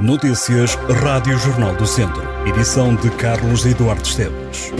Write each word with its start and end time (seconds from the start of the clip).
Notícias 0.00 0.76
Rádio 1.02 1.36
Jornal 1.36 1.74
do 1.74 1.86
Centro. 1.86 2.22
Edição 2.46 2.94
de 2.94 3.10
Carlos 3.10 3.66
Eduardo 3.66 4.02
Esteves. 4.02 4.72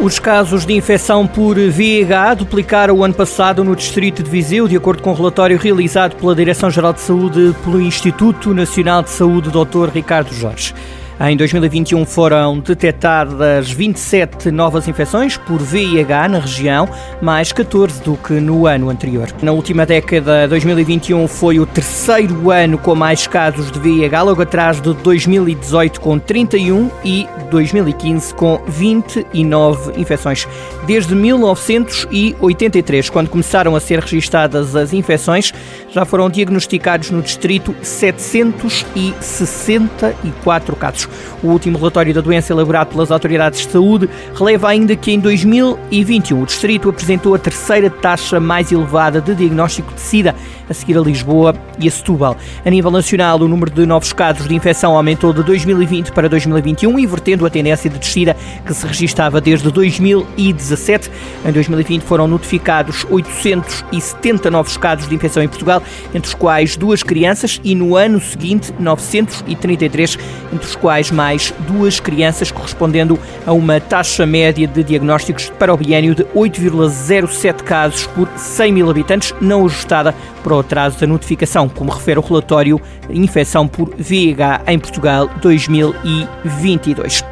Os 0.00 0.18
casos 0.18 0.64
de 0.64 0.72
infecção 0.72 1.26
por 1.26 1.58
VIH 1.58 2.36
duplicaram 2.36 2.96
o 2.96 3.04
ano 3.04 3.12
passado 3.12 3.62
no 3.62 3.76
Distrito 3.76 4.22
de 4.22 4.30
Viseu, 4.30 4.66
de 4.66 4.74
acordo 4.74 5.02
com 5.02 5.10
o 5.10 5.12
um 5.12 5.16
relatório 5.16 5.58
realizado 5.58 6.16
pela 6.16 6.34
Direção-Geral 6.34 6.94
de 6.94 7.02
Saúde 7.02 7.54
pelo 7.62 7.78
Instituto 7.78 8.54
Nacional 8.54 9.02
de 9.02 9.10
Saúde, 9.10 9.50
Dr. 9.50 9.90
Ricardo 9.92 10.32
Jorge. 10.32 10.74
Em 11.20 11.36
2021 11.36 12.06
foram 12.06 12.60
detectadas 12.60 13.72
27 13.72 14.52
novas 14.52 14.86
infecções 14.86 15.36
por 15.36 15.60
VIH 15.60 16.28
na 16.28 16.38
região, 16.38 16.88
mais 17.20 17.52
14 17.52 18.00
do 18.04 18.16
que 18.16 18.34
no 18.34 18.68
ano 18.68 18.88
anterior. 18.88 19.28
Na 19.42 19.50
última 19.50 19.84
década, 19.84 20.46
2021 20.46 21.26
foi 21.26 21.58
o 21.58 21.66
terceiro 21.66 22.52
ano 22.52 22.78
com 22.78 22.94
mais 22.94 23.26
casos 23.26 23.72
de 23.72 23.80
VIH, 23.80 24.22
logo 24.22 24.42
atrás 24.42 24.80
de 24.80 24.94
2018 24.94 26.00
com 26.00 26.20
31 26.20 26.88
e 27.04 27.26
2015 27.50 28.32
com 28.34 28.62
29 28.68 30.00
infecções. 30.00 30.46
Desde 30.86 31.16
1983, 31.16 33.10
quando 33.10 33.28
começaram 33.28 33.74
a 33.74 33.80
ser 33.80 33.98
registadas 33.98 34.76
as 34.76 34.92
infecções, 34.92 35.52
já 35.90 36.04
foram 36.04 36.30
diagnosticados 36.30 37.10
no 37.10 37.22
distrito 37.22 37.74
764 37.82 40.76
casos. 40.76 41.07
O 41.42 41.48
último 41.48 41.78
relatório 41.78 42.12
da 42.14 42.20
doença 42.20 42.52
elaborado 42.52 42.90
pelas 42.90 43.10
autoridades 43.10 43.60
de 43.60 43.72
saúde 43.72 44.08
releva 44.34 44.68
ainda 44.68 44.96
que 44.96 45.12
em 45.12 45.20
2021 45.20 46.42
o 46.42 46.46
distrito 46.46 46.88
apresentou 46.88 47.34
a 47.34 47.38
terceira 47.38 47.90
taxa 47.90 48.40
mais 48.40 48.72
elevada 48.72 49.20
de 49.20 49.34
diagnóstico 49.34 49.92
de 49.94 50.00
SIDA, 50.00 50.34
a 50.68 50.74
seguir 50.74 50.98
a 50.98 51.00
Lisboa 51.00 51.54
e 51.78 51.88
a 51.88 51.90
Setúbal. 51.90 52.36
A 52.64 52.70
nível 52.70 52.90
nacional, 52.90 53.40
o 53.40 53.48
número 53.48 53.70
de 53.70 53.86
novos 53.86 54.12
casos 54.12 54.46
de 54.48 54.54
infecção 54.54 54.96
aumentou 54.96 55.32
de 55.32 55.42
2020 55.42 56.12
para 56.12 56.28
2021, 56.28 56.98
invertendo 56.98 57.46
a 57.46 57.50
tendência 57.50 57.88
de 57.88 57.98
descida 57.98 58.36
que 58.66 58.74
se 58.74 58.86
registava 58.86 59.40
desde 59.40 59.70
2017. 59.70 61.10
Em 61.46 61.52
2020 61.52 62.02
foram 62.02 62.26
notificados 62.26 63.06
870 63.10 64.50
novos 64.50 64.76
casos 64.76 65.08
de 65.08 65.14
infecção 65.14 65.42
em 65.42 65.48
Portugal, 65.48 65.82
entre 66.14 66.28
os 66.28 66.34
quais 66.34 66.76
duas 66.76 67.02
crianças, 67.02 67.60
e 67.64 67.74
no 67.74 67.96
ano 67.96 68.20
seguinte 68.20 68.72
933, 68.78 70.18
entre 70.52 70.66
os 70.66 70.76
quais 70.76 70.97
mais 71.10 71.54
duas 71.60 72.00
crianças, 72.00 72.50
correspondendo 72.50 73.18
a 73.46 73.52
uma 73.52 73.80
taxa 73.80 74.26
média 74.26 74.66
de 74.66 74.82
diagnósticos 74.82 75.50
para 75.58 75.72
o 75.72 75.76
biênio 75.76 76.14
de 76.14 76.24
8,07 76.24 77.62
casos 77.62 78.06
por 78.08 78.28
100 78.36 78.72
mil 78.72 78.90
habitantes, 78.90 79.34
não 79.40 79.64
ajustada 79.64 80.14
para 80.42 80.54
o 80.54 80.60
atraso 80.60 80.98
da 80.98 81.06
notificação, 81.06 81.68
como 81.68 81.92
refere 81.92 82.18
o 82.18 82.22
relatório 82.22 82.80
Infecção 83.10 83.66
por 83.66 83.94
VIH 83.96 84.62
em 84.66 84.78
Portugal 84.78 85.30
2022. 85.40 87.24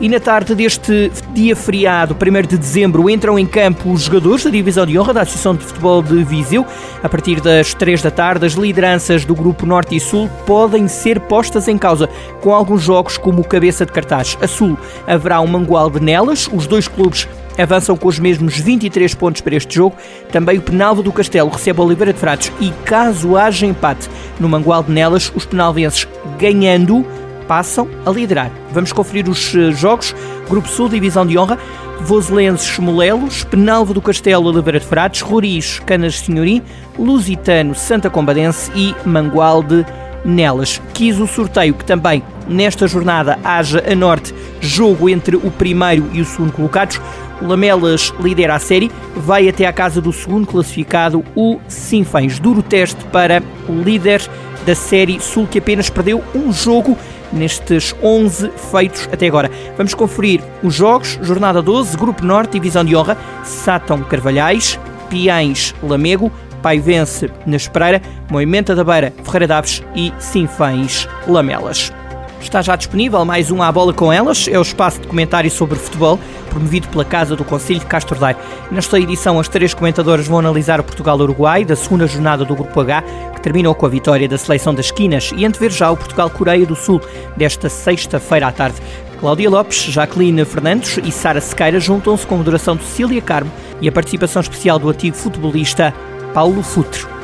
E 0.00 0.08
na 0.08 0.20
tarde 0.20 0.54
deste 0.54 1.10
dia 1.34 1.56
feriado, 1.56 2.14
1 2.14 2.46
de 2.46 2.56
dezembro, 2.56 3.10
entram 3.10 3.36
em 3.36 3.44
campo 3.44 3.90
os 3.90 4.02
jogadores 4.02 4.44
da 4.44 4.50
Divisão 4.50 4.86
de 4.86 4.96
Honra 4.96 5.12
da 5.12 5.22
Associação 5.22 5.56
de 5.56 5.64
Futebol 5.64 6.00
de 6.04 6.22
Viseu. 6.22 6.64
A 7.02 7.08
partir 7.08 7.40
das 7.40 7.74
3 7.74 8.00
da 8.00 8.10
tarde, 8.12 8.46
as 8.46 8.52
lideranças 8.52 9.24
do 9.24 9.34
Grupo 9.34 9.66
Norte 9.66 9.96
e 9.96 10.00
Sul 10.00 10.30
podem 10.46 10.86
ser 10.86 11.18
postas 11.18 11.66
em 11.66 11.76
causa, 11.76 12.08
com 12.40 12.54
alguns 12.54 12.82
jogos 12.82 13.18
como 13.18 13.42
cabeça 13.42 13.84
de 13.84 13.90
cartaz. 13.90 14.38
A 14.40 14.46
Sul 14.46 14.78
haverá 15.04 15.40
um 15.40 15.48
mangual 15.48 15.90
de 15.90 15.98
Nelas, 15.98 16.48
os 16.52 16.68
dois 16.68 16.86
clubes 16.86 17.26
avançam 17.58 17.96
com 17.96 18.06
os 18.06 18.20
mesmos 18.20 18.56
23 18.56 19.12
pontos 19.16 19.40
para 19.40 19.56
este 19.56 19.74
jogo. 19.74 19.96
Também 20.30 20.58
o 20.58 20.62
Penalvo 20.62 21.02
do 21.02 21.10
Castelo 21.10 21.50
recebe 21.50 21.80
a 21.80 21.84
Oliveira 21.84 22.12
de 22.12 22.20
Frades 22.20 22.52
e 22.60 22.70
caso 22.84 23.36
haja 23.36 23.66
empate 23.66 24.08
no 24.38 24.48
mangual 24.48 24.84
de 24.84 24.92
Nelas, 24.92 25.32
os 25.34 25.44
penalvenses 25.44 26.06
ganhando 26.38 27.04
passam 27.48 27.88
a 28.04 28.10
liderar. 28.10 28.52
Vamos 28.70 28.92
conferir 28.92 29.28
os 29.28 29.54
eh, 29.54 29.72
jogos. 29.72 30.14
Grupo 30.48 30.68
Sul, 30.68 30.88
Divisão 30.88 31.26
de 31.26 31.36
Honra, 31.38 31.58
Voselenses 32.00 32.78
Molelos, 32.78 33.42
Penalvo 33.44 33.92
do 33.92 34.00
Castelo, 34.00 34.46
Oliveira 34.48 34.78
de 34.78 34.86
Frades, 34.86 35.22
Roriz, 35.22 35.80
Canas 35.80 36.20
Senhorim, 36.20 36.62
Lusitano, 36.98 37.74
Santa 37.74 38.08
Combadense 38.08 38.70
e 38.74 38.94
Mangualde 39.04 39.84
Nelas. 40.24 40.80
Quis 40.94 41.18
o 41.18 41.26
sorteio 41.26 41.74
que 41.74 41.84
também 41.84 42.22
nesta 42.46 42.86
jornada 42.86 43.38
haja 43.42 43.82
a 43.90 43.94
norte 43.94 44.34
jogo 44.60 45.08
entre 45.08 45.36
o 45.36 45.50
primeiro 45.50 46.08
e 46.12 46.20
o 46.20 46.24
segundo 46.24 46.52
colocados. 46.52 47.00
O 47.40 47.46
Lamelas 47.46 48.12
lidera 48.20 48.56
a 48.56 48.58
série, 48.58 48.90
vai 49.16 49.48
até 49.48 49.64
à 49.64 49.72
casa 49.72 50.00
do 50.00 50.12
segundo 50.12 50.46
classificado, 50.46 51.24
o 51.36 51.58
Sinfãs. 51.68 52.38
Duro 52.38 52.62
teste 52.62 53.04
para 53.06 53.42
o 53.68 53.72
líder 53.72 54.20
da 54.66 54.74
série 54.74 55.20
Sul, 55.20 55.46
que 55.46 55.58
apenas 55.58 55.88
perdeu 55.88 56.22
um 56.34 56.52
jogo 56.52 56.96
nestes 57.32 57.94
11 58.02 58.50
feitos 58.70 59.08
até 59.12 59.26
agora. 59.26 59.50
Vamos 59.76 59.94
conferir 59.94 60.40
os 60.62 60.74
jogos, 60.74 61.18
jornada 61.22 61.62
12, 61.62 61.96
Grupo 61.96 62.24
Norte, 62.24 62.52
Divisão 62.52 62.84
de 62.84 62.96
Honra, 62.96 63.16
Sátão 63.44 64.02
Carvalhais, 64.02 64.78
Piães 65.08 65.74
Lamego, 65.82 66.30
Paivense 66.62 67.30
na 67.46 67.56
Espereira, 67.56 68.02
Moimenta 68.30 68.74
da 68.74 68.84
Beira, 68.84 69.12
Ferreira 69.24 69.46
Daves 69.46 69.82
e 69.94 70.12
Sinfães 70.18 71.08
Lamelas. 71.26 71.92
Está 72.40 72.62
já 72.62 72.76
disponível 72.76 73.24
mais 73.24 73.50
um 73.50 73.62
À 73.62 73.70
Bola 73.70 73.92
com 73.92 74.12
Elas, 74.12 74.48
é 74.48 74.58
o 74.58 74.62
espaço 74.62 75.00
de 75.00 75.06
comentário 75.06 75.50
sobre 75.50 75.78
futebol, 75.78 76.18
promovido 76.48 76.88
pela 76.88 77.04
Casa 77.04 77.36
do 77.36 77.44
Conselho 77.44 77.80
de 77.80 77.86
Castro 77.86 78.18
Daire. 78.18 78.38
Nesta 78.70 78.98
edição, 78.98 79.38
as 79.38 79.48
três 79.48 79.74
comentadoras 79.74 80.26
vão 80.26 80.38
analisar 80.38 80.80
o 80.80 80.84
Portugal-Uruguai, 80.84 81.64
da 81.64 81.76
segunda 81.76 82.06
jornada 82.06 82.44
do 82.44 82.54
Grupo 82.54 82.80
H, 82.80 83.02
que 83.34 83.40
terminou 83.42 83.74
com 83.74 83.84
a 83.84 83.88
vitória 83.88 84.28
da 84.28 84.38
seleção 84.38 84.74
das 84.74 84.86
esquinas, 84.86 85.30
e 85.36 85.44
antever 85.44 85.70
já 85.70 85.90
o 85.90 85.96
Portugal-Coreia 85.96 86.64
do 86.64 86.76
Sul, 86.76 87.02
desta 87.36 87.68
sexta-feira 87.68 88.46
à 88.46 88.52
tarde. 88.52 88.76
Cláudia 89.20 89.50
Lopes, 89.50 89.82
Jacqueline 89.82 90.44
Fernandes 90.44 90.98
e 91.04 91.10
Sara 91.10 91.40
Sequeira 91.40 91.80
juntam-se 91.80 92.26
com 92.26 92.36
a 92.36 92.38
moderação 92.38 92.76
de 92.76 92.84
Cecília 92.84 93.20
Carmo 93.20 93.50
e 93.80 93.88
a 93.88 93.92
participação 93.92 94.40
especial 94.40 94.78
do 94.78 94.88
antigo 94.88 95.16
futebolista 95.16 95.92
Paulo 96.32 96.62
Futre. 96.62 97.17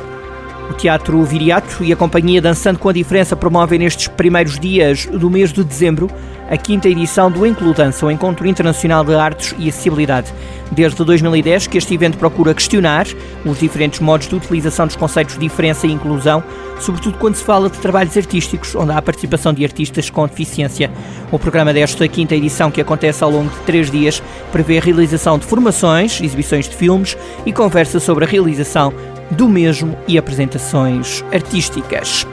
O 0.69 0.73
Teatro 0.73 1.23
Viriato 1.23 1.83
e 1.83 1.93
a 1.93 1.95
Companhia 1.95 2.41
Dançando 2.41 2.79
com 2.79 2.89
a 2.89 2.93
Diferença 2.93 3.35
promovem 3.35 3.77
nestes 3.77 4.07
primeiros 4.07 4.59
dias 4.59 5.05
do 5.05 5.29
mês 5.29 5.53
de 5.53 5.63
dezembro 5.63 6.09
a 6.49 6.57
quinta 6.57 6.87
edição 6.87 7.31
do 7.31 7.45
Includança, 7.45 8.05
o 8.05 8.11
Encontro 8.11 8.47
Internacional 8.47 9.03
de 9.03 9.15
Artes 9.15 9.55
e 9.57 9.69
Acessibilidade. 9.69 10.33
Desde 10.71 11.03
2010 11.03 11.67
que 11.67 11.77
este 11.77 11.93
evento 11.93 12.17
procura 12.17 12.53
questionar 12.53 13.07
os 13.45 13.59
diferentes 13.59 13.99
modos 13.99 14.27
de 14.27 14.35
utilização 14.35 14.87
dos 14.87 14.95
conceitos 14.95 15.35
de 15.35 15.41
diferença 15.41 15.85
e 15.87 15.91
inclusão, 15.91 16.43
sobretudo 16.79 17.17
quando 17.17 17.35
se 17.35 17.43
fala 17.43 17.69
de 17.69 17.77
trabalhos 17.77 18.17
artísticos, 18.17 18.75
onde 18.75 18.91
há 18.91 18.97
a 18.97 19.01
participação 19.01 19.53
de 19.53 19.63
artistas 19.63 20.09
com 20.09 20.27
deficiência. 20.27 20.91
O 21.31 21.39
programa 21.39 21.73
desta 21.73 22.07
quinta 22.07 22.35
edição, 22.35 22.71
que 22.71 22.81
acontece 22.81 23.23
ao 23.23 23.31
longo 23.31 23.49
de 23.49 23.59
três 23.61 23.89
dias, 23.89 24.21
prevê 24.51 24.77
a 24.77 24.81
realização 24.81 25.37
de 25.37 25.45
formações, 25.45 26.21
exibições 26.21 26.67
de 26.67 26.75
filmes 26.75 27.17
e 27.45 27.53
conversa 27.53 27.99
sobre 27.99 28.25
a 28.25 28.27
realização 28.27 28.93
do 29.31 29.47
mesmo 29.47 29.97
e 30.07 30.17
apresentações 30.17 31.23
artísticas. 31.31 32.25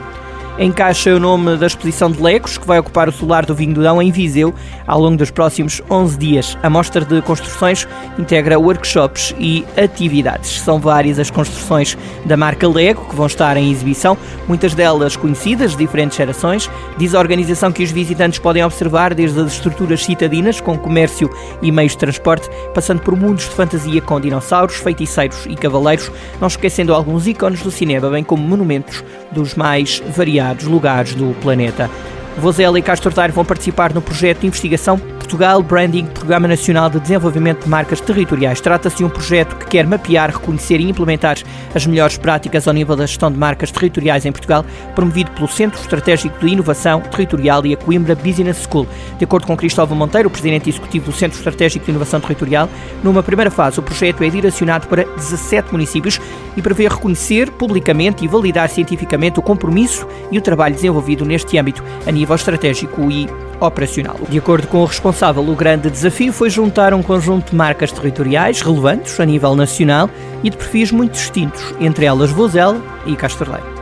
Encaixa 0.59 1.15
o 1.15 1.19
nome 1.19 1.57
da 1.57 1.65
exposição 1.65 2.11
de 2.11 2.21
Legos, 2.21 2.59
que 2.59 2.67
vai 2.67 2.77
ocupar 2.77 3.09
o 3.09 3.11
solar 3.11 3.43
do 3.43 3.55
Vinho 3.55 3.73
do 3.73 3.81
Dão 3.81 3.99
em 3.99 4.11
Viseu 4.11 4.53
ao 4.85 5.01
longo 5.01 5.17
dos 5.17 5.31
próximos 5.31 5.81
11 5.89 6.15
dias. 6.15 6.57
A 6.61 6.69
mostra 6.69 7.03
de 7.03 7.23
construções 7.23 7.87
integra 8.19 8.59
workshops 8.59 9.33
e 9.39 9.65
atividades. 9.75 10.61
São 10.61 10.79
várias 10.79 11.17
as 11.17 11.31
construções 11.31 11.97
da 12.25 12.37
marca 12.37 12.67
Lego 12.69 13.03
que 13.09 13.15
vão 13.15 13.25
estar 13.25 13.57
em 13.57 13.71
exibição, 13.71 14.15
muitas 14.47 14.75
delas 14.75 15.15
conhecidas 15.15 15.71
de 15.71 15.77
diferentes 15.77 16.17
gerações. 16.17 16.69
Diz 16.99 17.15
a 17.15 17.19
organização 17.19 17.71
que 17.71 17.83
os 17.83 17.89
visitantes 17.89 18.37
podem 18.37 18.63
observar 18.63 19.15
desde 19.15 19.39
as 19.39 19.53
estruturas 19.53 20.05
citadinas, 20.05 20.61
com 20.61 20.77
comércio 20.77 21.31
e 21.63 21.71
meios 21.71 21.93
de 21.93 21.97
transporte, 21.97 22.47
passando 22.75 23.01
por 23.01 23.15
mundos 23.15 23.45
de 23.45 23.55
fantasia 23.55 24.01
com 24.01 24.21
dinossauros, 24.21 24.75
feiticeiros 24.75 25.47
e 25.47 25.55
cavaleiros, 25.55 26.11
não 26.39 26.47
esquecendo 26.47 26.93
alguns 26.93 27.25
ícones 27.25 27.63
do 27.63 27.71
cinema, 27.71 28.07
bem 28.11 28.23
como 28.23 28.47
monumentos 28.47 29.03
dos 29.31 29.55
mais 29.55 29.99
variados 30.15 30.42
lugares 30.63 31.15
do 31.15 31.33
planeta. 31.41 31.89
Vozela 32.37 32.79
e 32.79 32.81
Castro 32.81 33.13
Daire 33.13 33.31
vão 33.31 33.45
participar 33.45 33.93
no 33.93 34.01
projeto 34.01 34.41
de 34.41 34.47
investigação 34.47 34.97
Portugal 34.97 35.63
Branding 35.63 36.05
Programa 36.05 36.47
Nacional 36.47 36.89
de 36.89 36.99
Desenvolvimento 36.99 37.63
de 37.63 37.69
Marcas 37.69 38.01
Territoriais. 38.01 38.61
Trata-se 38.61 38.97
de 38.97 39.05
um 39.05 39.09
projeto 39.09 39.55
que 39.55 39.65
quer 39.65 39.87
mapear, 39.87 40.29
reconhecer 40.29 40.79
e 40.79 40.89
implementar 40.89 41.37
as 41.73 41.87
melhores 41.87 42.17
práticas 42.17 42.67
ao 42.67 42.73
nível 42.73 42.95
da 42.95 43.05
gestão 43.05 43.31
de 43.31 43.37
marcas 43.37 43.71
territoriais 43.71 44.25
em 44.25 44.31
Portugal, 44.31 44.65
promovido 44.93 45.31
pelo 45.31 45.47
Centro 45.47 45.79
Estratégico 45.81 46.37
de 46.39 46.53
Inovação 46.53 47.01
Territorial 47.01 47.65
e 47.65 47.73
a 47.73 47.77
Coimbra 47.77 48.15
Business 48.15 48.67
School. 48.69 48.87
De 49.17 49.23
acordo 49.23 49.47
com 49.47 49.57
Cristóvão 49.57 49.97
Monteiro, 49.97 50.29
presidente 50.29 50.69
executivo 50.69 51.05
do 51.05 51.11
Centro 51.11 51.37
Estratégico 51.37 51.85
de 51.85 51.91
Inovação 51.91 52.19
Territorial, 52.19 52.69
numa 53.03 53.23
primeira 53.23 53.49
fase 53.49 53.79
o 53.79 53.83
projeto 53.83 54.23
é 54.23 54.29
direcionado 54.29 54.87
para 54.87 55.03
17 55.03 55.71
municípios 55.71 56.19
e 56.55 56.61
prevê 56.61 56.87
reconhecer 56.87 57.49
publicamente 57.51 58.23
e 58.23 58.27
validar 58.27 58.69
cientificamente 58.69 59.39
o 59.39 59.41
compromisso 59.41 60.07
e 60.31 60.37
o 60.37 60.41
trabalho 60.41 60.75
desenvolvido 60.75 61.25
neste 61.25 61.57
âmbito 61.57 61.83
a 62.05 62.11
nível 62.23 62.35
estratégico 62.35 63.11
e 63.11 63.27
operacional. 63.59 64.17
De 64.29 64.37
acordo 64.37 64.67
com 64.67 64.81
o 64.81 64.85
responsável, 64.85 65.47
o 65.47 65.55
grande 65.55 65.89
desafio 65.89 66.31
foi 66.31 66.49
juntar 66.49 66.93
um 66.93 67.03
conjunto 67.03 67.51
de 67.51 67.55
marcas 67.55 67.91
territoriais 67.91 68.61
relevantes 68.61 69.19
a 69.19 69.25
nível 69.25 69.55
nacional 69.55 70.09
e 70.43 70.49
de 70.49 70.57
perfis 70.57 70.91
muito 70.91 71.11
distintos, 71.11 71.73
entre 71.79 72.05
elas 72.05 72.31
Vozela 72.31 72.81
e 73.05 73.15
Castorleiro. 73.15 73.73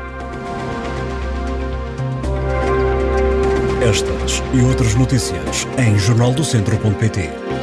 Estas 3.81 4.43
e 4.53 4.61
outras 4.61 4.95
notícias 4.95 5.67
em 5.77 5.97
jornaldocentro.pt 5.97 7.60